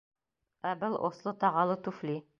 Ә 0.71 0.71
был 0.85 0.97
осло 1.11 1.37
тағалы 1.45 1.81
туфли! 1.89 2.21